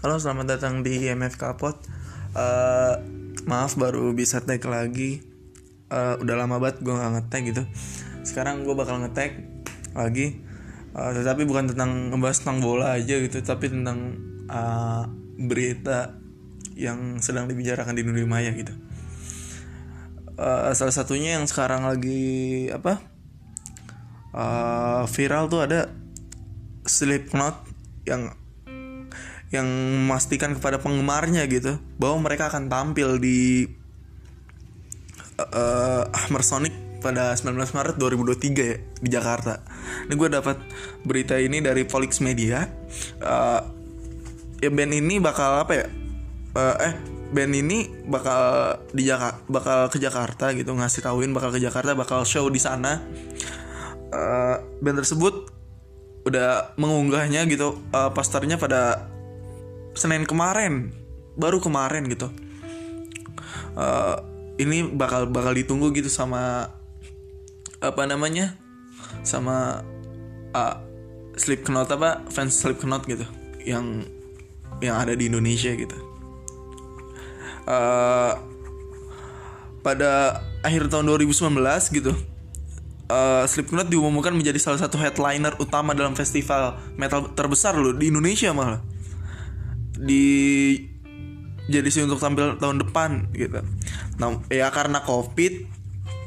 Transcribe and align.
Halo, 0.00 0.16
selamat 0.16 0.56
datang 0.56 0.80
di 0.80 0.96
IMF 0.96 1.36
Kapot. 1.36 1.76
Eh, 2.32 2.94
maaf 3.44 3.76
baru 3.76 4.16
bisa 4.16 4.40
tag 4.40 4.64
lagi. 4.64 5.20
Eh, 5.92 6.14
udah 6.16 6.40
lama 6.40 6.56
banget 6.56 6.80
gue 6.80 6.88
gak 6.88 7.12
ngetag 7.20 7.42
gitu. 7.52 7.62
Sekarang 8.24 8.64
gue 8.64 8.72
bakal 8.72 9.04
ngetag 9.04 9.44
lagi. 9.92 10.40
Eh, 10.96 11.10
tetapi 11.20 11.44
bukan 11.44 11.76
tentang 11.76 12.16
ngebahas 12.16 12.40
tentang 12.40 12.64
bola 12.64 12.96
aja 12.96 13.12
gitu, 13.20 13.44
tapi 13.44 13.68
tentang 13.68 14.16
eh, 14.48 15.04
berita 15.36 16.16
yang 16.80 17.20
sedang 17.20 17.44
dibicarakan 17.44 17.92
di 17.92 18.00
dunia 18.00 18.24
maya 18.24 18.56
gitu. 18.56 18.72
Eh, 20.40 20.72
salah 20.80 20.96
satunya 20.96 21.36
yang 21.36 21.44
sekarang 21.44 21.84
lagi 21.84 22.72
apa? 22.72 23.04
Eh, 24.32 25.02
viral 25.12 25.52
tuh 25.52 25.60
ada 25.60 25.92
Slipknot 26.88 27.68
yang 28.08 28.39
yang 29.50 29.66
memastikan 29.66 30.54
kepada 30.54 30.78
penggemarnya 30.78 31.42
gitu 31.50 31.82
bahwa 31.98 32.30
mereka 32.30 32.46
akan 32.46 32.70
tampil 32.70 33.18
di 33.18 33.66
uh, 35.42 36.06
Hammer 36.06 36.42
Sonic 36.46 36.74
pada 37.00 37.32
19 37.34 37.56
Maret 37.56 37.94
2023 37.96 38.54
ya 38.60 38.76
di 38.78 39.08
Jakarta. 39.08 39.64
Ini 40.06 40.14
gue 40.14 40.28
dapat 40.30 40.56
berita 41.02 41.34
ini 41.40 41.58
dari 41.64 41.82
Volix 41.88 42.22
Media. 42.22 42.68
Uh, 43.18 43.60
ya 44.60 44.70
band 44.70 44.92
ini 44.94 45.18
bakal 45.18 45.66
apa 45.66 45.72
ya? 45.74 45.86
Uh, 46.54 46.76
eh 46.78 46.94
band 47.30 47.54
ini 47.54 47.88
bakal 48.06 48.74
di 48.90 49.06
Jakarta 49.06 49.38
bakal 49.46 49.78
ke 49.86 49.98
Jakarta 50.02 50.50
gitu 50.50 50.74
ngasih 50.74 51.00
tauin 51.06 51.30
bakal 51.30 51.54
ke 51.54 51.58
Jakarta 51.62 51.96
bakal 51.96 52.22
show 52.22 52.46
di 52.52 52.60
sana. 52.62 53.02
Uh, 54.14 54.62
band 54.78 55.00
tersebut 55.02 55.50
udah 56.28 56.76
mengunggahnya 56.76 57.48
gitu 57.48 57.80
uh, 57.96 58.12
posternya 58.12 58.60
pada 58.60 59.08
Senin 59.94 60.24
kemarin 60.24 60.94
baru 61.34 61.58
kemarin 61.62 62.06
gitu. 62.10 62.30
Uh, 63.74 64.18
ini 64.60 64.84
bakal 64.84 65.30
bakal 65.30 65.54
ditunggu 65.56 65.94
gitu 65.94 66.10
sama 66.10 66.72
apa 67.80 68.02
namanya? 68.04 68.54
Sama 69.24 69.84
uh, 70.52 70.76
Slipknot 71.38 71.88
apa 71.88 72.26
fans 72.28 72.58
Slipknot 72.58 73.08
gitu 73.08 73.24
yang 73.64 74.04
yang 74.84 74.96
ada 75.00 75.16
di 75.16 75.28
Indonesia 75.30 75.72
gitu. 75.72 75.96
Uh, 77.64 78.34
pada 79.80 80.44
akhir 80.60 80.92
tahun 80.92 81.08
2019 81.08 81.56
gitu 81.96 82.12
uh, 83.10 83.44
Slipknot 83.44 83.88
diumumkan 83.90 84.32
menjadi 84.32 84.56
salah 84.60 84.80
satu 84.80 84.96
headliner 85.00 85.56
utama 85.58 85.96
dalam 85.96 86.14
festival 86.14 86.78
metal 86.94 87.32
terbesar 87.34 87.74
loh 87.74 87.96
di 87.96 88.08
Indonesia 88.08 88.54
malah 88.54 88.80
di 90.00 90.24
jadi 91.70 91.86
sih 91.92 92.02
untuk 92.02 92.18
tampil 92.18 92.56
tahun 92.58 92.82
depan 92.82 93.30
gitu. 93.36 93.62
Nah, 94.18 94.40
ya 94.50 94.72
karena 94.74 95.04
covid 95.04 95.68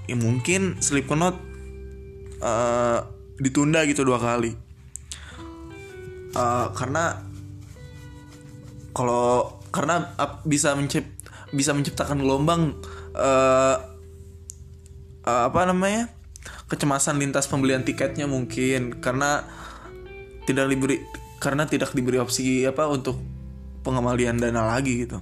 ya 0.08 0.16
mungkin 0.16 0.80
Slipknot 0.80 1.36
uh, 2.40 3.00
ditunda 3.42 3.84
gitu 3.90 4.06
dua 4.08 4.22
kali. 4.22 4.56
Uh, 6.34 6.72
karena 6.74 7.22
kalau 8.94 9.60
karena 9.74 10.14
bisa 10.46 10.78
mencipt 10.78 11.10
bisa 11.54 11.74
menciptakan 11.74 12.22
gelombang 12.22 12.78
uh, 13.18 13.78
uh, 15.26 15.44
apa 15.50 15.60
namanya 15.70 16.10
kecemasan 16.70 17.22
lintas 17.22 17.46
pembelian 17.46 17.86
tiketnya 17.86 18.26
mungkin 18.26 18.98
karena 18.98 19.46
tidak 20.50 20.70
diberi 20.72 20.98
karena 21.38 21.68
tidak 21.70 21.94
diberi 21.94 22.18
opsi 22.18 22.66
apa 22.66 22.90
untuk 22.90 23.33
pengembalian 23.84 24.40
dana 24.40 24.66
lagi 24.66 25.06
gitu. 25.06 25.20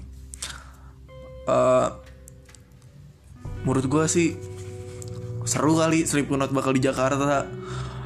Uh, 1.50 1.90
menurut 3.66 3.86
gue 3.90 4.06
sih 4.06 4.30
seru 5.44 5.76
kali 5.76 6.06
Slipknot 6.06 6.54
bakal 6.54 6.78
di 6.78 6.82
Jakarta. 6.86 7.50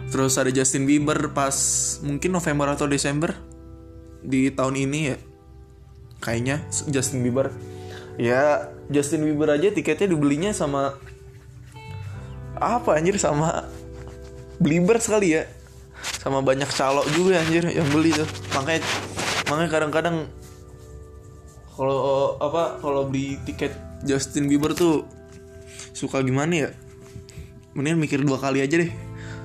Terus 0.09 0.39
ada 0.39 0.49
Justin 0.49 0.87
Bieber 0.87 1.35
pas 1.35 1.55
mungkin 2.01 2.31
November 2.31 2.71
atau 2.71 2.87
Desember 2.87 3.35
di 4.23 4.49
tahun 4.49 4.75
ini 4.79 4.99
ya. 5.11 5.17
Kayaknya 6.23 6.63
Justin 6.89 7.21
Bieber. 7.21 7.51
Ya 8.15 8.71
Justin 8.87 9.27
Bieber 9.27 9.51
aja 9.51 9.69
tiketnya 9.69 10.15
dibelinya 10.15 10.55
sama 10.55 10.95
apa 12.55 12.95
anjir 12.95 13.19
sama 13.19 13.67
Beliebers 14.55 15.11
sekali 15.11 15.35
ya 15.35 15.43
sama 16.23 16.39
banyak 16.39 16.69
calo 16.71 17.03
juga 17.11 17.41
anjir 17.41 17.67
yang 17.67 17.87
beli 17.91 18.15
tuh 18.15 18.27
makanya 18.55 18.81
makanya 19.51 19.69
kadang-kadang 19.69 20.17
kalau 21.75 22.39
apa 22.39 22.79
kalau 22.79 23.07
beli 23.11 23.37
tiket 23.43 23.75
Justin 24.07 24.47
Bieber 24.47 24.71
tuh 24.71 25.03
suka 25.91 26.23
gimana 26.23 26.67
ya? 26.67 26.69
Mendingan 27.75 27.99
mikir 27.99 28.19
dua 28.23 28.39
kali 28.39 28.63
aja 28.63 28.79
deh. 28.79 28.91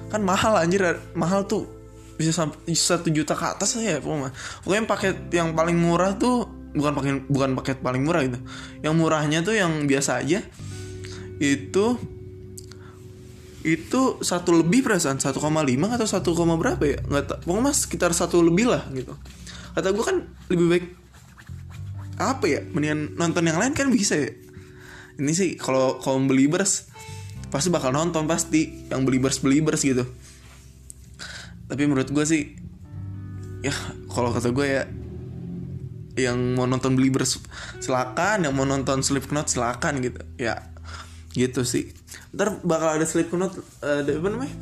Kan 0.08 0.22
mahal 0.22 0.54
anjir. 0.58 0.82
Mahal 1.18 1.44
tuh 1.50 1.66
bisa 2.14 2.30
sampai 2.30 2.76
satu 2.76 3.08
juta 3.08 3.32
ke 3.32 3.46
atas 3.48 3.80
ya 3.80 3.96
pokoknya 3.96 4.28
pokoknya 4.60 4.84
paket 4.84 5.16
yang 5.32 5.56
paling 5.56 5.80
murah 5.80 6.12
tuh 6.20 6.44
bukan 6.76 6.92
paket 6.92 7.24
bukan 7.32 7.50
paket 7.56 7.76
paling 7.80 8.04
murah 8.04 8.20
gitu. 8.28 8.36
Yang 8.84 8.94
murahnya 9.00 9.38
tuh 9.40 9.56
yang 9.56 9.88
biasa 9.88 10.20
aja 10.20 10.44
itu 11.40 11.86
itu 13.60 14.00
satu 14.20 14.56
lebih 14.56 14.84
perasaan 14.84 15.20
1,5 15.20 15.36
atau 15.36 16.08
1, 16.08 16.60
berapa 16.60 16.80
ya? 16.84 16.98
Nggak 17.04 17.24
tak 17.28 17.38
pokoknya 17.44 17.64
mas 17.64 17.76
sekitar 17.84 18.12
satu 18.12 18.40
lebih 18.44 18.68
lah 18.68 18.84
gitu. 18.92 19.16
Kata 19.72 19.88
gue 19.92 20.04
kan 20.04 20.16
lebih 20.52 20.66
baik 20.68 20.86
apa 22.20 22.44
ya? 22.44 22.60
Mendingan 22.60 23.16
nonton 23.16 23.48
yang 23.48 23.56
lain 23.56 23.72
kan 23.72 23.88
bisa 23.88 24.20
ya? 24.20 24.30
Ini 25.16 25.32
sih 25.32 25.50
kalau 25.56 26.00
kaum 26.00 26.28
believers 26.28 26.88
pasti 27.50 27.68
bakal 27.68 27.90
nonton 27.90 28.28
pasti 28.30 28.88
yang 28.92 29.08
believers 29.08 29.40
believers 29.40 29.82
gitu. 29.82 30.04
Tapi 31.66 31.82
menurut 31.88 32.08
gue 32.12 32.24
sih 32.24 32.56
ya 33.60 33.72
kalau 34.08 34.32
kata 34.32 34.52
gue 34.52 34.66
ya 34.68 34.84
yang 36.18 36.56
mau 36.56 36.64
nonton 36.68 36.96
believers 36.96 37.40
silakan 37.80 38.48
yang 38.48 38.54
mau 38.56 38.64
nonton 38.68 39.00
Slipknot 39.00 39.48
silakan 39.48 40.00
gitu. 40.04 40.20
Ya 40.36 40.72
gitu 41.36 41.62
sih. 41.68 41.92
Ntar 42.32 42.60
bakal 42.64 43.00
ada 43.00 43.06
Slipknot 43.06 43.60
uh, 43.84 44.00
apa 44.02 44.28
namanya? 44.28 44.54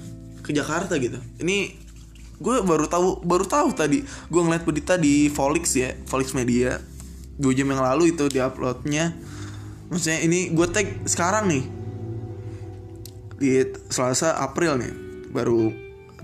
Ke 0.42 0.50
Jakarta 0.50 0.98
gitu. 0.98 1.22
Ini 1.38 1.86
gue 2.38 2.56
baru 2.62 2.86
tahu 2.90 3.22
baru 3.22 3.46
tahu 3.46 3.78
tadi. 3.78 4.02
Gue 4.26 4.42
ngeliat 4.42 4.66
berita 4.66 4.98
di 4.98 5.30
Volix 5.30 5.74
ya 5.76 5.94
Volix 6.08 6.34
Media 6.34 6.97
dua 7.38 7.52
jam 7.54 7.70
yang 7.70 7.80
lalu 7.80 8.12
itu 8.12 8.26
di 8.26 8.42
uploadnya 8.42 9.14
maksudnya 9.88 10.20
ini 10.20 10.52
gue 10.52 10.66
tag 10.68 11.06
sekarang 11.08 11.48
nih. 11.48 11.64
Di 13.38 13.50
Selasa 13.88 14.36
April 14.42 14.76
nih. 14.82 14.92
Baru 15.30 15.72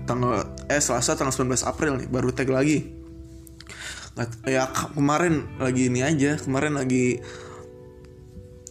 tanggal 0.05 0.45
eh 0.69 0.81
Selasa 0.83 1.17
tanggal 1.17 1.33
19 1.33 1.65
April 1.65 1.91
nih 2.03 2.07
baru 2.11 2.29
tag 2.35 2.51
lagi. 2.51 2.93
Ya 4.47 4.69
kemarin 4.95 5.43
lagi 5.59 5.91
ini 5.91 5.99
aja 5.99 6.39
kemarin 6.39 6.79
lagi 6.79 7.19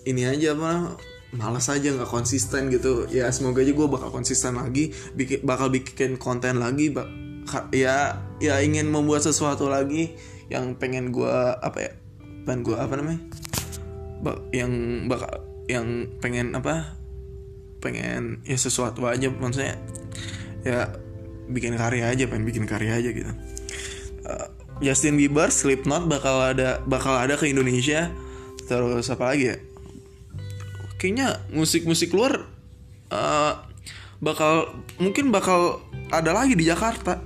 ini 0.08 0.24
aja 0.24 0.56
apa 0.56 0.96
malas 1.36 1.68
aja 1.68 1.92
nggak 1.92 2.08
konsisten 2.08 2.72
gitu. 2.72 3.08
Ya 3.12 3.28
semoga 3.32 3.60
aja 3.60 3.72
gue 3.72 3.88
bakal 3.88 4.08
konsisten 4.12 4.56
lagi 4.56 4.92
bikin 5.16 5.44
bakal 5.44 5.68
bikin 5.68 6.16
konten 6.16 6.60
lagi 6.60 6.92
bak 6.92 7.08
ya 7.76 8.24
ya 8.40 8.54
ingin 8.64 8.88
membuat 8.88 9.20
sesuatu 9.20 9.68
lagi 9.68 10.16
yang 10.48 10.76
pengen 10.80 11.12
gue 11.12 11.36
apa 11.60 11.78
ya 11.80 11.92
pengen 12.44 12.60
gue 12.62 12.76
apa 12.76 12.94
namanya? 13.00 13.20
Yang 14.52 14.72
bakal 15.08 15.32
yang 15.68 15.86
pengen 16.20 16.52
apa? 16.52 16.96
Pengen 17.80 18.40
ya 18.44 18.56
sesuatu 18.56 19.04
aja 19.04 19.28
maksudnya 19.28 19.76
ya 20.64 20.88
bikin 21.48 21.76
karya 21.76 22.08
aja 22.08 22.24
pengen 22.24 22.48
bikin 22.48 22.64
karya 22.64 22.96
aja 23.00 23.10
gitu. 23.12 23.32
Uh, 24.24 24.48
Justin 24.80 25.20
Bieber 25.20 25.52
Slipknot 25.52 26.08
bakal 26.08 26.40
ada 26.40 26.80
bakal 26.88 27.16
ada 27.16 27.36
ke 27.36 27.48
Indonesia. 27.48 28.08
Terus 28.64 29.12
apa 29.12 29.32
lagi 29.32 29.52
ya? 29.52 29.56
Kayaknya 30.96 31.44
musik-musik 31.52 32.16
luar 32.16 32.48
uh, 33.12 33.60
bakal 34.24 34.72
mungkin 34.96 35.28
bakal 35.28 35.84
ada 36.08 36.32
lagi 36.32 36.56
di 36.56 36.64
Jakarta. 36.64 37.20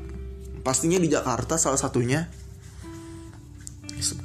Pastinya 0.67 0.99
di 0.99 1.07
Jakarta 1.07 1.55
salah 1.55 1.79
satunya 1.79 2.27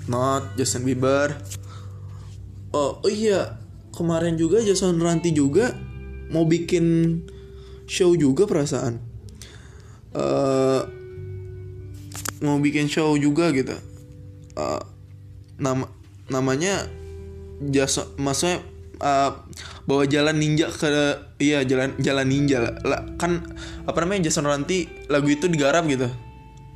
Not 0.07 0.55
Justin 0.59 0.83
Bieber. 0.83 1.35
Oh, 2.73 2.99
oh 2.99 3.11
iya 3.11 3.59
kemarin 3.93 4.35
juga 4.35 4.59
Jason 4.65 4.97
Ranti 4.97 5.29
juga 5.31 5.71
mau 6.33 6.43
bikin 6.49 7.19
show 7.85 8.17
juga 8.17 8.49
perasaan. 8.49 8.97
Uh, 10.13 10.81
mau 12.41 12.57
bikin 12.57 12.89
show 12.89 13.13
juga 13.15 13.53
gitu. 13.53 13.77
Uh, 14.57 14.81
nama 15.57 15.85
namanya 16.29 16.89
jasa 17.69 18.09
maksudnya 18.17 18.65
uh, 19.03 19.31
bawa 19.85 20.07
jalan 20.07 20.39
ninja 20.39 20.71
ke 20.71 20.89
iya 21.39 21.61
jalan 21.67 21.93
jalan 21.99 22.27
ninja 22.27 22.57
lah, 22.63 22.73
lah 22.83 23.01
kan 23.19 23.43
apa 23.85 23.97
namanya 24.03 24.29
Jason 24.29 24.47
Ranti 24.47 24.87
lagu 25.11 25.29
itu 25.29 25.51
digarap 25.51 25.85
gitu 25.87 26.07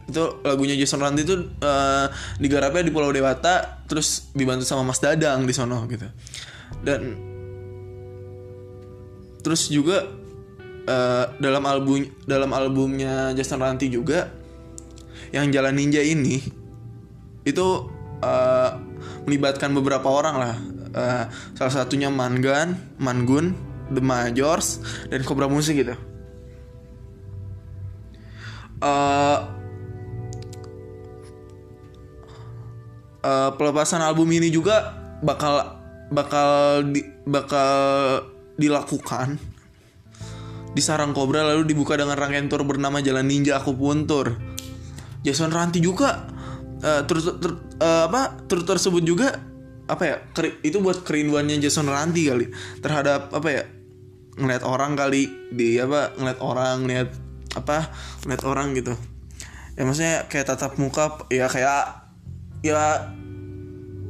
itu 0.07 0.23
lagunya 0.41 0.75
Jason 0.79 1.03
Ranti 1.03 1.27
itu 1.27 1.35
uh, 1.35 2.07
digarapnya 2.39 2.87
di 2.87 2.91
Pulau 2.95 3.11
Dewata 3.11 3.83
terus 3.91 4.31
dibantu 4.31 4.63
sama 4.63 4.87
Mas 4.87 5.03
Dadang 5.03 5.43
di 5.43 5.51
sono 5.51 5.83
gitu 5.91 6.07
dan 6.79 7.19
terus 9.43 9.67
juga 9.67 10.07
uh, 10.87 11.25
dalam 11.43 11.63
album 11.67 12.07
dalam 12.23 12.55
albumnya 12.55 13.35
Jason 13.35 13.59
Ranti 13.59 13.91
juga 13.91 14.31
yang 15.35 15.51
Jalan 15.51 15.75
Ninja 15.75 15.99
ini 15.99 16.39
itu 17.43 17.67
uh, 18.23 18.71
melibatkan 19.27 19.75
beberapa 19.75 20.07
orang 20.07 20.35
lah 20.39 20.55
uh, 20.95 21.23
salah 21.55 21.73
satunya 21.83 22.07
Mangan, 22.07 22.95
Mangun, 22.99 23.55
The 23.91 24.03
Majors 24.03 24.79
dan 25.11 25.23
Cobra 25.23 25.47
Musik 25.47 25.79
gitu. 25.79 25.95
Uh, 28.77 29.56
uh, 33.23 33.53
pelepasan 33.55 34.03
album 34.03 34.29
ini 34.33 34.51
juga 34.51 34.93
bakal 35.23 35.77
bakal 36.11 36.81
di, 36.87 37.03
bakal 37.27 37.71
dilakukan 38.55 39.37
di 40.73 40.81
Sarang 40.81 41.13
Cobra 41.13 41.41
lalu 41.41 41.73
dibuka 41.73 41.97
dengan 41.97 42.13
rangkaian 42.13 42.45
tour 42.49 42.61
bernama 42.61 43.01
Jalan 43.01 43.25
Ninja 43.25 43.57
Aku 43.57 43.73
Pun 43.73 44.05
Tour. 44.05 44.37
Jason 45.25 45.49
Ranti 45.49 45.81
juga 45.81 46.29
uh, 46.85 47.01
tur, 47.09 47.19
tur, 47.19 47.59
uh, 47.81 48.07
apa 48.07 48.37
tur 48.45 48.63
tersebut 48.63 49.01
juga 49.03 49.41
apa 49.87 50.03
ya 50.03 50.15
keri, 50.31 50.61
itu 50.63 50.79
buat 50.79 51.03
kerinduannya 51.03 51.59
Jason 51.59 51.89
Ranti 51.89 52.27
kali 52.29 52.47
terhadap 52.79 53.33
apa 53.33 53.49
ya 53.49 53.63
ngeliat 54.37 54.63
orang 54.63 54.93
kali 54.93 55.27
di 55.49 55.81
apa 55.81 56.13
ngeliat 56.15 56.39
orang 56.39 56.85
ngeliat 56.85 57.09
apa 57.57 57.89
ngeliat 58.23 58.43
orang 58.45 58.77
gitu 58.77 58.93
ya 59.73 59.83
maksudnya 59.83 60.29
kayak 60.29 60.53
tatap 60.53 60.77
muka 60.77 61.25
ya 61.33 61.49
kayak 61.49 62.06
ya 62.65 63.13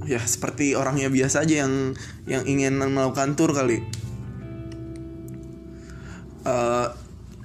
ya 0.08 0.22
seperti 0.24 0.72
orangnya 0.78 1.12
biasa 1.12 1.44
aja 1.44 1.68
yang 1.68 1.98
yang 2.30 2.44
ingin 2.48 2.80
melakukan 2.80 3.36
tour 3.36 3.52
kali 3.52 3.84
uh, 6.48 6.96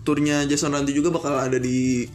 turnya 0.07 0.47
Jason 0.47 0.75
Ranti 0.75 0.95
juga 0.95 1.11
bakal 1.11 1.39
ada 1.39 1.59
di 1.59 2.07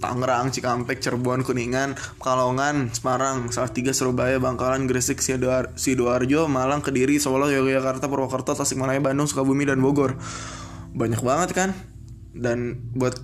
Tangerang, 0.00 0.48
Cikampek, 0.48 0.96
Cirebon, 1.04 1.44
Kuningan, 1.44 1.92
Pekalongan, 2.16 2.88
Semarang, 2.88 3.52
Salatiga, 3.52 3.92
Surabaya, 3.92 4.40
Bangkalan, 4.40 4.88
Gresik, 4.88 5.20
Sidoarjo, 5.20 6.48
Malang, 6.48 6.80
Kediri, 6.80 7.20
Solo, 7.20 7.52
Yogyakarta, 7.52 8.08
Purwokerto, 8.08 8.56
Tasikmalaya, 8.56 9.04
Bandung, 9.04 9.28
Sukabumi, 9.28 9.68
dan 9.68 9.84
Bogor. 9.84 10.16
Banyak 10.96 11.20
banget 11.20 11.52
kan? 11.52 11.70
Dan 12.32 12.80
buat 12.96 13.20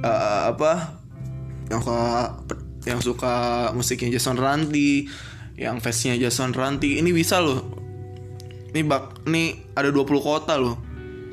uh, 0.00 0.56
apa 0.56 0.96
yang 1.68 1.84
suka 1.84 2.40
yang 2.86 2.98
suka 2.98 3.70
musiknya 3.76 4.18
Jason 4.18 4.38
Ranti, 4.38 5.06
yang 5.54 5.78
fansnya 5.78 6.18
Jason 6.18 6.50
Ranti, 6.50 6.98
ini 6.98 7.14
bisa 7.14 7.38
loh. 7.38 7.60
Ini 8.72 8.80
bak, 8.88 9.28
ini 9.28 9.72
ada 9.76 9.92
20 9.92 10.18
kota 10.18 10.56
loh. 10.56 10.80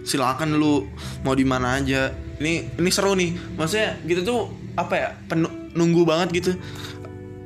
Silakan 0.04 0.60
lu 0.60 0.86
mau 1.24 1.34
di 1.34 1.46
mana 1.48 1.80
aja. 1.80 2.12
Ini 2.40 2.80
ini 2.80 2.90
seru 2.92 3.16
nih. 3.16 3.56
Maksudnya 3.56 4.00
gitu 4.08 4.22
tuh 4.24 4.40
apa 4.76 4.94
ya 4.96 5.10
penuh, 5.28 5.52
nunggu 5.76 6.04
banget 6.04 6.30
gitu. 6.36 6.52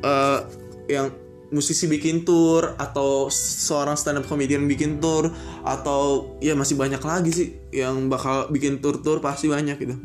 Uh, 0.03 0.43
yang 0.91 1.13
musisi 1.53 1.85
bikin 1.85 2.25
tour 2.25 2.73
atau 2.81 3.29
seorang 3.29 3.93
stand 3.93 4.19
up 4.19 4.25
comedian 4.25 4.65
bikin 4.65 4.97
tour 4.97 5.29
atau 5.61 6.33
ya 6.41 6.57
masih 6.57 6.73
banyak 6.73 6.99
lagi 6.99 7.29
sih 7.29 7.47
yang 7.69 8.09
bakal 8.09 8.49
bikin 8.49 8.81
tour-tour 8.81 9.21
pasti 9.21 9.47
banyak 9.47 9.77
gitu. 9.77 9.95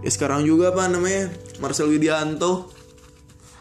Ya 0.00 0.08
sekarang 0.08 0.48
juga 0.48 0.72
apa 0.72 0.88
namanya 0.88 1.28
Marcel 1.60 1.92
Widianto 1.92 2.72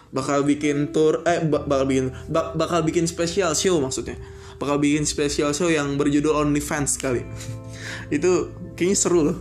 bakal 0.09 0.41
bikin 0.41 0.89
tour 0.89 1.21
eh 1.25 1.41
bakal 1.45 1.85
bikin 1.85 2.09
bak 2.29 2.57
bakal 2.57 2.81
bikin 2.81 3.05
special 3.05 3.53
show 3.53 3.77
maksudnya. 3.81 4.17
Bakal 4.59 4.75
bikin 4.81 5.07
special 5.07 5.55
show 5.55 5.71
yang 5.71 5.95
berjudul 5.95 6.35
Only 6.35 6.59
Fans 6.59 6.99
kali. 6.99 7.23
Itu 8.15 8.51
kayaknya 8.75 8.97
seru 8.97 9.19
loh. 9.23 9.37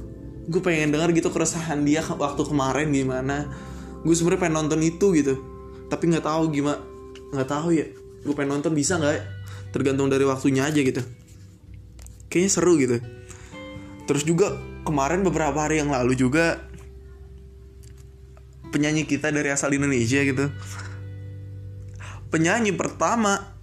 Gue 0.48 0.62
pengen 0.64 0.94
dengar 0.94 1.10
gitu 1.12 1.28
keresahan 1.28 1.82
dia 1.84 2.00
waktu 2.06 2.42
kemarin 2.46 2.88
gimana. 2.94 3.50
Gue 4.06 4.14
sebenarnya 4.14 4.48
pengen 4.48 4.56
nonton 4.64 4.80
itu 4.80 5.12
gitu. 5.12 5.34
Tapi 5.92 6.08
nggak 6.08 6.24
tahu 6.24 6.54
gimana 6.54 6.80
nggak 7.34 7.48
tahu 7.50 7.76
ya. 7.76 7.84
Gue 8.24 8.32
pengen 8.32 8.56
nonton 8.56 8.72
bisa 8.72 8.96
nggak 8.96 9.14
ya? 9.14 9.22
tergantung 9.72 10.08
dari 10.08 10.24
waktunya 10.24 10.64
aja 10.64 10.80
gitu. 10.80 11.02
Kayaknya 12.32 12.50
seru 12.52 12.72
gitu. 12.80 12.96
Terus 14.08 14.24
juga 14.24 14.56
kemarin 14.88 15.20
beberapa 15.20 15.56
hari 15.60 15.80
yang 15.84 15.92
lalu 15.92 16.16
juga 16.16 16.67
penyanyi 18.70 19.08
kita 19.08 19.32
dari 19.32 19.48
asal 19.52 19.72
Indonesia 19.72 20.20
gitu. 20.22 20.52
Penyanyi 22.28 22.76
pertama 22.76 23.56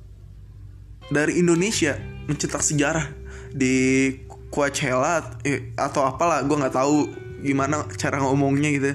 dari 1.14 1.38
Indonesia 1.38 1.98
mencetak 2.26 2.66
sejarah 2.66 3.06
di 3.54 4.10
Coachella 4.50 5.38
eh, 5.46 5.76
atau 5.78 6.08
apalah 6.08 6.42
gue 6.42 6.58
nggak 6.58 6.76
tahu 6.76 6.98
gimana 7.46 7.86
cara 7.96 8.18
ngomongnya 8.22 8.70
gitu. 8.74 8.92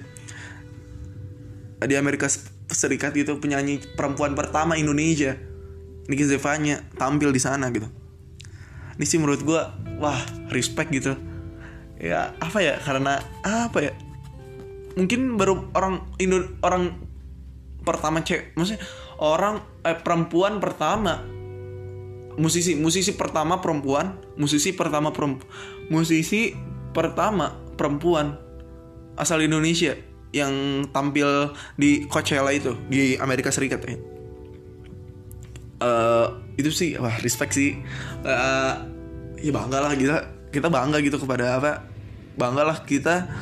Di 1.80 1.94
Amerika 1.96 2.28
Serikat 2.70 3.14
gitu 3.18 3.42
penyanyi 3.42 3.82
perempuan 3.98 4.38
pertama 4.38 4.78
Indonesia 4.78 5.34
Niki 6.06 6.26
Zevanya 6.26 6.82
tampil 6.98 7.30
di 7.34 7.42
sana 7.42 7.70
gitu. 7.70 7.86
Ini 8.98 9.04
sih 9.06 9.18
menurut 9.18 9.42
gue 9.42 9.62
wah 9.98 10.20
respect 10.50 10.90
gitu. 10.90 11.14
Ya 12.00 12.34
apa 12.42 12.58
ya 12.58 12.78
karena 12.82 13.22
apa 13.46 13.78
ya 13.78 13.92
mungkin 15.00 15.40
baru 15.40 15.72
orang 15.72 16.04
Indo 16.20 16.44
orang 16.60 16.92
pertama 17.80 18.20
cek 18.20 18.52
maksudnya 18.52 18.84
orang 19.16 19.64
eh, 19.80 19.96
perempuan 19.96 20.60
pertama 20.60 21.24
musisi 22.36 22.76
musisi 22.76 23.16
pertama 23.16 23.64
perempuan 23.64 24.20
musisi 24.36 24.76
pertama 24.76 25.08
perempuan 25.08 25.48
musisi 25.88 26.52
pertama 26.92 27.56
perempuan 27.80 28.36
asal 29.16 29.40
Indonesia 29.40 29.96
yang 30.30 30.86
tampil 30.94 31.50
di 31.74 32.06
Coachella 32.06 32.54
itu 32.54 32.78
di 32.86 33.18
Amerika 33.18 33.50
Serikat 33.50 33.82
ya. 33.82 33.98
Uh, 35.80 36.44
itu 36.60 36.68
sih 36.68 36.92
wah 37.00 37.16
respect 37.24 37.56
sih 37.56 37.80
uh, 38.20 38.84
ya 39.40 39.48
bangga 39.48 39.80
lah 39.80 39.96
kita 39.96 40.16
kita 40.52 40.68
bangga 40.68 41.00
gitu 41.00 41.16
kepada 41.16 41.56
apa 41.56 41.88
bangga 42.36 42.68
lah 42.68 42.78
kita 42.84 43.32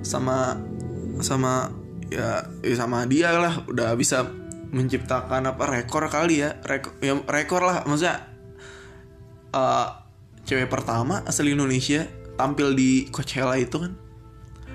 sama 0.00 0.56
sama 1.20 1.70
ya, 2.10 2.48
ya 2.64 2.74
sama 2.74 3.06
dia 3.06 3.30
lah. 3.34 3.62
Udah 3.68 3.94
bisa 3.94 4.26
menciptakan 4.74 5.54
apa 5.54 5.64
rekor 5.70 6.08
kali 6.10 6.42
ya. 6.42 6.58
Rekor 6.66 6.98
ya 6.98 7.14
rekor 7.28 7.62
lah. 7.62 7.86
Maksudnya 7.86 8.26
uh, 9.54 10.02
cewek 10.44 10.66
pertama 10.66 11.22
asal 11.24 11.46
Indonesia 11.46 12.06
tampil 12.34 12.74
di 12.74 13.06
Coachella 13.10 13.54
itu 13.60 13.78
kan. 13.78 13.92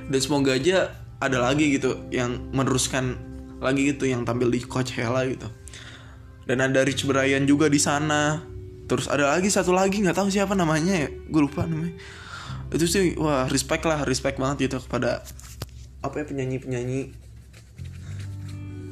Dan 0.10 0.20
semoga 0.24 0.56
aja 0.56 0.96
ada 1.20 1.38
lagi 1.44 1.76
gitu 1.76 2.08
yang 2.10 2.50
meneruskan 2.56 3.20
lagi 3.60 3.92
gitu 3.92 4.08
yang 4.08 4.24
tampil 4.24 4.48
di 4.48 4.64
Coachella 4.64 5.28
gitu. 5.28 5.52
Dan 6.48 6.66
ada 6.66 6.82
Rich 6.82 7.06
Brian 7.06 7.46
juga 7.46 7.70
di 7.70 7.78
sana. 7.78 8.42
Terus 8.90 9.06
ada 9.06 9.38
lagi 9.38 9.54
satu 9.54 9.70
lagi 9.70 10.02
nggak 10.02 10.18
tahu 10.18 10.34
siapa 10.34 10.58
namanya 10.58 11.06
ya. 11.06 11.10
Gue 11.30 11.46
lupa 11.46 11.68
namanya. 11.68 11.94
Itu 12.74 12.90
sih 12.90 13.14
wah 13.20 13.46
respect 13.46 13.86
lah. 13.86 14.02
Respect 14.08 14.42
banget 14.42 14.72
gitu 14.72 14.82
kepada 14.82 15.22
apa 16.00 16.24
ya 16.24 16.26
penyanyi 16.26 16.58
penyanyi 16.64 17.00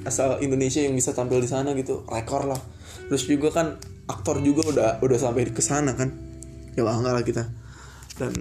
asal 0.04 0.40
Indonesia 0.40 0.80
yang 0.84 0.96
bisa 0.96 1.12
tampil 1.12 1.44
di 1.44 1.50
sana 1.50 1.76
gitu 1.76 2.08
rekor 2.08 2.48
lah. 2.48 2.60
Terus 3.08 3.24
juga 3.28 3.52
kan 3.52 3.80
aktor 4.08 4.40
juga 4.40 4.64
udah 4.68 4.90
udah 5.04 5.18
sampai 5.20 5.52
ke 5.52 5.60
sana 5.60 5.96
kan 5.96 6.12
ya 6.76 6.84
bangga 6.84 7.12
lah 7.16 7.24
kita. 7.24 7.44
Dan 8.16 8.34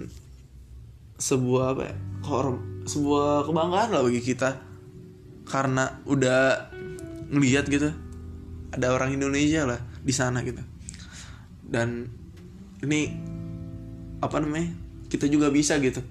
sebuah 1.17 1.65
apa 1.75 1.83
ya 1.91 1.95
horm 2.27 2.87
sebuah 2.87 3.47
kebanggaan 3.47 3.89
lah 3.91 4.01
bagi 4.03 4.21
kita. 4.23 4.63
Karena 5.47 6.03
udah 6.03 6.71
ngeliat 7.31 7.67
gitu 7.71 7.91
ada 8.71 8.87
orang 8.91 9.15
Indonesia 9.15 9.63
lah 9.63 9.79
di 9.79 10.13
sana 10.15 10.43
gitu. 10.43 10.59
Dan 11.67 12.07
ini 12.83 13.11
apa 14.23 14.37
namanya 14.41 14.71
kita 15.07 15.29
juga 15.29 15.53
bisa 15.53 15.77
gitu 15.79 16.01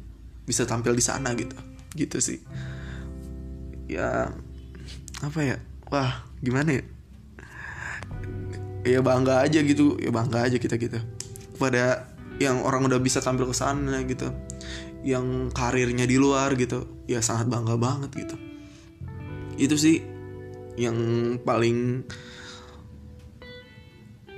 bisa 0.47 0.63
tampil 0.63 0.95
di 0.95 1.03
sana 1.03 1.35
gitu 1.35 1.76
gitu 1.97 2.21
sih. 2.21 2.45
Ya 3.89 4.31
apa 5.25 5.41
ya? 5.41 5.57
Wah 5.89 6.29
gimana 6.45 6.79
ya? 6.79 6.85
Ya 8.87 9.01
bangga 9.03 9.43
aja 9.43 9.65
gitu 9.65 9.99
ya 9.99 10.15
bangga 10.15 10.47
aja 10.47 10.61
kita 10.61 10.79
gitu. 10.79 11.01
Pada 11.57 12.13
yang 12.37 12.61
orang 12.63 12.85
udah 12.85 13.01
bisa 13.01 13.25
tampil 13.25 13.49
ke 13.49 13.57
sana 13.57 14.05
gitu 14.05 14.29
yang 15.01 15.49
karirnya 15.55 16.05
di 16.05 16.21
luar 16.21 16.53
gitu 16.61 17.07
ya 17.09 17.25
sangat 17.25 17.49
bangga 17.49 17.75
banget 17.81 18.11
gitu. 18.15 18.37
Itu 19.57 19.75
sih 19.81 20.05
yang 20.77 20.99
paling 21.41 22.05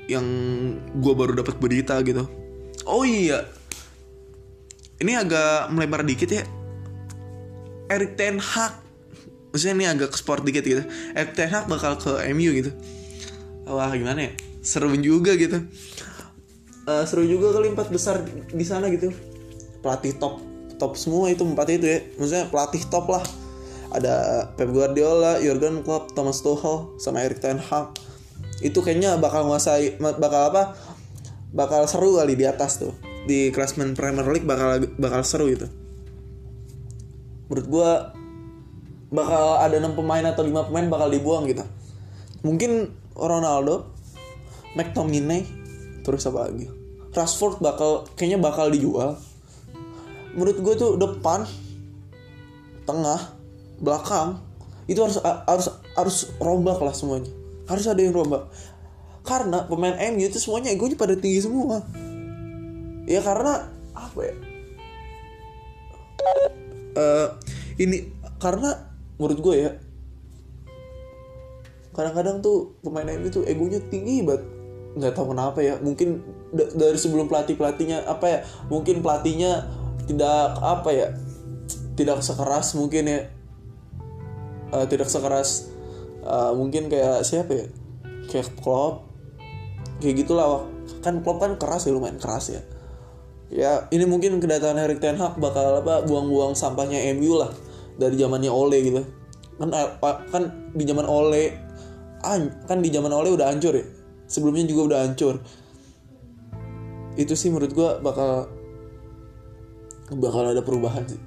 yang 0.09 0.25
gue 0.97 1.13
baru 1.13 1.37
dapat 1.37 1.59
berita 1.61 2.01
gitu. 2.07 2.25
Oh 2.89 3.05
iya 3.05 3.45
ini 4.99 5.15
agak 5.15 5.71
melebar 5.71 6.03
dikit 6.03 6.31
ya 6.31 6.45
Erik 7.89 8.21
Ten 8.21 8.37
Hag. 8.37 8.85
Maksudnya 9.49 9.75
ini 9.75 9.87
agak 9.89 10.13
sport 10.13 10.45
dikit 10.45 10.65
gitu. 10.65 10.85
Erik 11.17 11.33
Ten 11.33 11.49
Hag 11.49 11.67
bakal 11.73 11.97
ke 11.97 12.21
MU 12.37 12.53
gitu. 12.53 12.71
Wah 13.65 13.93
gimana 13.93 14.29
ya? 14.29 14.33
Seru 14.61 14.93
juga 15.01 15.33
gitu. 15.37 15.65
Uh, 16.89 17.05
seru 17.05 17.25
juga 17.25 17.53
kali 17.53 17.73
empat 17.73 17.89
besar 17.89 18.21
di 18.49 18.65
sana 18.65 18.93
gitu. 18.93 19.13
Pelatih 19.81 20.17
top 20.21 20.41
top 20.77 20.95
semua 21.01 21.33
itu 21.33 21.45
empat 21.45 21.69
itu 21.73 21.87
ya. 21.89 21.99
Maksudnya 22.21 22.45
pelatih 22.53 22.85
top 22.93 23.09
lah. 23.09 23.25
Ada 23.89 24.45
Pep 24.53 24.69
Guardiola, 24.69 25.41
Jurgen 25.41 25.81
Klopp, 25.81 26.13
Thomas 26.13 26.45
Tuchel, 26.45 26.93
sama 27.01 27.25
Erik 27.25 27.41
Ten 27.41 27.57
Hag. 27.57 27.97
Itu 28.61 28.85
kayaknya 28.85 29.17
bakal 29.17 29.49
nguasai 29.49 29.97
bakal 29.97 30.53
apa? 30.53 30.77
Bakal 31.57 31.89
seru 31.89 32.21
kali 32.21 32.37
di 32.37 32.45
atas 32.45 32.85
tuh. 32.85 32.93
Di 33.25 33.49
klasmen 33.49 33.97
Premier 33.97 34.29
League 34.29 34.45
bakal 34.45 34.85
bakal 35.01 35.25
seru 35.25 35.49
itu 35.49 35.88
menurut 37.49 37.67
gue 37.67 37.91
bakal 39.09 39.57
ada 39.57 39.81
enam 39.81 39.97
pemain 39.97 40.25
atau 40.25 40.45
lima 40.45 40.69
pemain 40.69 40.87
bakal 40.89 41.09
dibuang 41.09 41.49
gitu. 41.49 41.65
Mungkin 42.45 42.93
Ronaldo 43.17 43.89
McTominay 44.77 45.49
terus 46.05 46.29
apa 46.29 46.49
lagi? 46.49 46.69
Rashford 47.17 47.59
bakal 47.65 48.05
kayaknya 48.15 48.39
bakal 48.39 48.69
dijual. 48.69 49.17
Menurut 50.37 50.61
gue 50.61 50.75
tuh 50.77 50.93
depan 51.01 51.49
tengah 52.85 53.33
belakang 53.81 54.45
itu 54.89 55.01
harus 55.01 55.19
harus 55.25 55.67
harus 55.97 56.17
rombak 56.39 56.79
lah 56.79 56.93
semuanya. 56.93 57.33
Harus 57.67 57.89
ada 57.89 58.01
yang 58.01 58.13
rombak. 58.13 58.47
Karena 59.25 59.65
pemain 59.67 59.97
MU 60.15 60.25
itu 60.25 60.41
semuanya 60.41 60.73
egonya 60.73 60.97
pada 60.97 61.17
tinggi 61.17 61.43
semua. 61.43 61.85
Ya 63.09 63.25
karena 63.25 63.73
apa 63.97 64.21
ya 64.21 64.37
uh, 66.95 67.37
ini 67.77 68.13
karena 68.39 68.89
menurut 69.19 69.39
gue 69.43 69.55
ya 69.59 69.71
kadang-kadang 71.93 72.39
tuh 72.39 72.79
pemain 72.79 73.11
MU 73.19 73.27
itu 73.27 73.43
egonya 73.43 73.83
tinggi 73.91 74.23
banget. 74.23 74.47
Nggak 74.95 75.13
tahu 75.19 75.35
kenapa 75.35 75.59
ya 75.59 75.75
mungkin 75.83 76.23
dari 76.55 76.95
sebelum 76.95 77.27
pelatih 77.27 77.59
pelatihnya 77.59 78.07
apa 78.07 78.27
ya 78.31 78.39
mungkin 78.71 79.03
pelatihnya 79.03 79.67
tidak 80.07 80.59
apa 80.63 80.91
ya 80.95 81.09
tidak 81.99 82.23
sekeras 82.23 82.79
mungkin 82.79 83.11
ya. 83.11 83.21
Uh, 84.69 84.85
tidak 84.87 85.09
sekeras 85.09 85.73
uh, 86.23 86.53
mungkin 86.55 86.93
kayak 86.93 87.25
siapa 87.27 87.51
ya 87.51 87.67
kayak 88.31 88.47
Klopp 88.63 89.11
kayak 89.99 90.23
gitulah. 90.23 90.71
Kan 91.03 91.27
Klopp 91.27 91.43
kan 91.43 91.59
keras 91.59 91.91
ya 91.91 91.93
lumayan 91.93 92.23
keras 92.23 92.55
ya 92.55 92.63
ya 93.49 93.89
ini 93.89 94.05
mungkin 94.05 94.37
kedatangan 94.41 94.77
Erik 94.85 95.01
Ten 95.01 95.17
Hag 95.17 95.41
bakal 95.41 95.81
apa 95.81 96.05
buang-buang 96.05 96.53
sampahnya 96.53 97.01
MU 97.17 97.41
lah 97.41 97.49
dari 97.97 98.15
zamannya 98.21 98.53
Ole 98.53 98.79
gitu. 98.85 99.03
Kan 99.59 99.73
eh, 99.75 99.89
kan 100.29 100.43
di 100.77 100.85
zaman 100.85 101.07
Ole 101.09 101.45
kan 102.69 102.79
di 102.79 102.89
zaman 102.93 103.13
Ole 103.13 103.33
udah 103.35 103.49
hancur 103.49 103.75
ya. 103.75 103.87
Sebelumnya 104.29 104.69
juga 104.69 104.95
udah 104.95 104.99
hancur. 105.09 105.35
Itu 107.17 107.35
sih 107.35 107.49
menurut 107.49 107.73
gue 107.73 107.91
bakal 108.05 108.53
bakal 110.15 110.53
ada 110.53 110.61
perubahan 110.61 111.05
sih. 111.09 111.21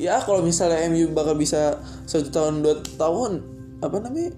Ya 0.00 0.20
kalau 0.24 0.40
misalnya 0.40 0.84
MU 0.88 1.12
bakal 1.12 1.36
bisa 1.36 1.80
satu 2.08 2.32
tahun 2.32 2.64
dua 2.64 2.80
tahun 2.96 3.30
apa 3.82 3.96
namanya 4.00 4.32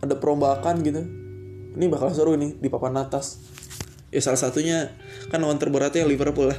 ada 0.00 0.14
perombakan 0.16 0.84
gitu. 0.84 1.02
Ini 1.70 1.86
bakal 1.86 2.10
seru 2.12 2.34
nih 2.34 2.58
di 2.58 2.68
papan 2.68 2.98
atas 2.98 3.40
ya 4.10 4.20
salah 4.22 4.38
satunya 4.38 4.90
kan 5.30 5.42
lawan 5.42 5.58
terberatnya 5.58 6.06
Liverpool 6.06 6.50
lah 6.50 6.58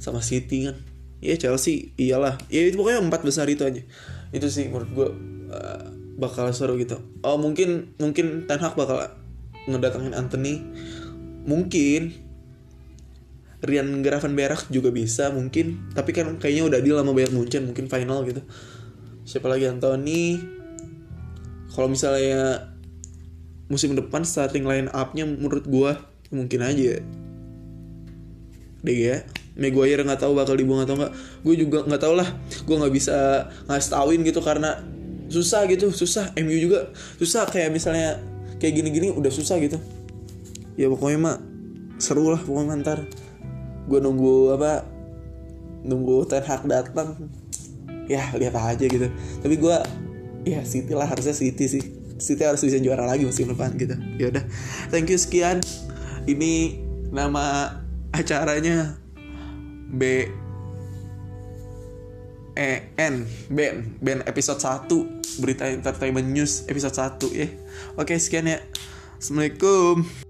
sama 0.00 0.24
City 0.24 0.68
kan. 0.68 0.76
Ya 1.18 1.34
Chelsea 1.36 1.92
iyalah. 2.00 2.38
Ya 2.48 2.64
itu 2.64 2.78
pokoknya 2.80 3.04
empat 3.04 3.22
besar 3.26 3.48
itu 3.50 3.66
aja. 3.66 3.82
Itu 4.32 4.46
sih 4.48 4.70
menurut 4.70 4.90
gue 4.94 5.08
uh, 5.52 5.84
bakal 6.18 6.50
seru 6.54 6.78
gitu. 6.80 6.98
Oh 7.22 7.36
mungkin 7.36 7.94
mungkin 7.98 8.46
Ten 8.46 8.62
Hag 8.62 8.74
bakal 8.78 9.12
ngedatengin 9.66 10.14
Anthony. 10.14 10.62
Mungkin 11.48 12.28
Rian 13.58 14.06
Gravenberch 14.06 14.70
juga 14.70 14.94
bisa 14.94 15.34
mungkin. 15.34 15.90
Tapi 15.92 16.10
kan 16.14 16.38
kayaknya 16.38 16.70
udah 16.70 16.80
deal 16.80 16.96
sama 16.96 17.10
banyak 17.10 17.34
Munchen 17.34 17.66
mungkin 17.66 17.90
final 17.90 18.22
gitu. 18.22 18.40
Siapa 19.26 19.50
lagi 19.50 19.66
Anthony? 19.66 20.38
Kalau 21.74 21.90
misalnya 21.90 22.70
musim 23.68 23.92
depan 23.92 24.24
starting 24.24 24.64
line 24.64 24.88
upnya 24.94 25.28
menurut 25.28 25.68
gua 25.68 26.00
mungkin 26.28 26.60
aja. 26.64 27.00
Deh 28.84 28.98
ya. 28.98 29.16
Maguire 29.58 30.06
nggak 30.06 30.22
tahu 30.22 30.38
bakal 30.38 30.54
dibuang 30.54 30.86
atau 30.86 30.94
nggak. 30.94 31.12
Gue 31.42 31.54
juga 31.58 31.82
nggak 31.82 32.02
tahu 32.02 32.14
lah. 32.14 32.28
Gue 32.62 32.76
nggak 32.78 32.94
bisa 32.94 33.48
ngasih 33.66 33.90
tauin 33.90 34.20
gitu 34.22 34.38
karena 34.38 34.78
susah 35.26 35.66
gitu. 35.66 35.90
Susah. 35.90 36.30
MU 36.38 36.54
juga 36.54 36.94
susah. 37.18 37.50
Kayak 37.50 37.74
misalnya 37.74 38.22
kayak 38.62 38.78
gini-gini 38.78 39.10
udah 39.10 39.32
susah 39.34 39.58
gitu. 39.58 39.82
Ya 40.78 40.86
pokoknya 40.86 41.18
mah 41.18 41.36
seru 41.98 42.30
lah 42.30 42.38
pokoknya 42.38 42.78
ntar. 42.86 42.98
Gue 43.90 43.98
nunggu 43.98 44.54
apa 44.54 44.86
nunggu 45.82 46.22
Ten 46.30 46.46
Hag 46.46 46.62
datang. 46.70 47.18
Ya 48.06 48.30
lihat 48.38 48.54
aja 48.54 48.84
gitu. 48.86 49.10
Tapi 49.42 49.54
gue 49.58 49.76
ya 50.46 50.62
City 50.62 50.94
lah 50.94 51.10
harusnya 51.10 51.34
City 51.34 51.66
sih. 51.66 51.82
City 52.18 52.46
harus 52.46 52.62
bisa 52.62 52.78
juara 52.78 53.10
lagi 53.10 53.26
musim 53.26 53.50
depan 53.50 53.74
gitu. 53.74 53.98
Ya 54.22 54.30
udah. 54.30 54.46
Thank 54.94 55.10
you 55.10 55.18
sekian 55.18 55.58
ini 56.28 56.76
nama 57.08 57.72
acaranya 58.12 59.00
B 59.88 60.28
E 62.52 62.70
N 63.00 63.24
Ben 63.48 63.96
Ben 64.04 64.20
episode 64.28 64.60
1 64.60 65.40
berita 65.40 65.64
entertainment 65.64 66.28
news 66.28 66.68
episode 66.68 66.92
1 66.92 67.32
ya. 67.32 67.48
Oke 67.96 68.20
sekian 68.20 68.44
ya. 68.44 68.60
Assalamualaikum 69.16 70.27